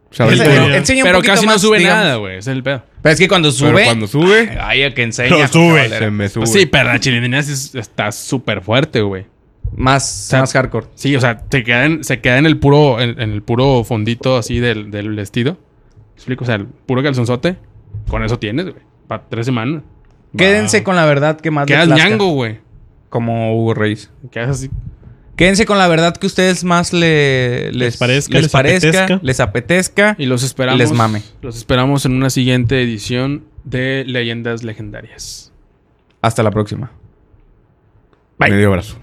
[0.10, 2.04] O sea, Pero- enseña un Pero casi no sube digamos.
[2.04, 2.34] nada, güey.
[2.38, 2.84] Ese es el pedo.
[3.02, 3.84] Pero es que cuando pero sube.
[3.86, 5.30] cuando sube, Ay, a que enseña.
[5.30, 5.90] Lo José sube.
[5.90, 6.48] Se me sube.
[6.48, 9.26] Sí, pero la chilindrina está súper fuerte, güey.
[9.74, 10.88] Más, sea, más hardcore.
[10.96, 13.86] Sí, o sea, se queda en, se queda en el puro, en, en el puro
[13.86, 15.58] fondito así del, del vestido.
[16.22, 16.44] ¿Me explico?
[16.44, 17.58] O sea, el puro calzonzote.
[18.08, 18.84] Con eso tienes, güey.
[19.08, 19.84] Para tres semanas.
[20.38, 22.10] Quédense con la verdad que más les Quedas plazca.
[22.10, 22.60] ñango, güey.
[23.10, 24.12] Como Hugo Reyes.
[24.32, 24.70] Quedas así.
[25.36, 29.20] Quédense con la verdad que ustedes más le, les, Les parezca, les, les parezca, apetezca.
[29.24, 30.16] les apetezca.
[30.20, 30.80] Y los esperamos.
[30.80, 31.22] Les mame.
[31.42, 35.52] Los esperamos en una siguiente edición de Leyendas Legendarias.
[36.22, 36.92] Hasta la próxima.
[38.38, 38.98] Medio abrazo.